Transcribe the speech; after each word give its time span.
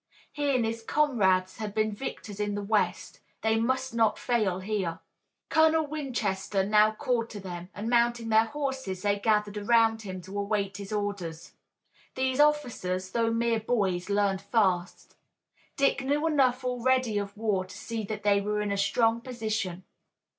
He 0.31 0.55
and 0.55 0.65
his 0.65 0.81
comrades 0.81 1.57
had 1.57 1.75
been 1.75 1.91
victors 1.91 2.39
in 2.39 2.55
the 2.55 2.63
west. 2.63 3.19
They 3.43 3.57
must 3.59 3.93
not 3.93 4.17
fail 4.17 4.57
here. 4.61 4.97
Colonel 5.49 5.85
Winchester 5.85 6.65
now 6.65 6.91
called 6.93 7.29
to 7.29 7.39
them, 7.39 7.69
and 7.75 7.87
mounting 7.87 8.29
their 8.29 8.45
horses 8.45 9.03
they 9.03 9.19
gathered 9.19 9.57
around 9.59 10.01
him 10.01 10.19
to 10.21 10.39
await 10.39 10.77
his 10.77 10.91
orders. 10.91 11.53
These 12.15 12.39
officers, 12.39 13.11
though 13.11 13.29
mere 13.29 13.59
boys, 13.59 14.09
learned 14.09 14.41
fast. 14.41 15.17
Dick 15.77 16.03
knew 16.03 16.25
enough 16.25 16.63
already 16.65 17.19
of 17.19 17.37
war 17.37 17.63
to 17.65 17.77
see 17.77 18.03
that 18.05 18.23
they 18.23 18.41
were 18.41 18.59
in 18.59 18.71
a 18.71 18.77
strong 18.77 19.21
position. 19.21 19.83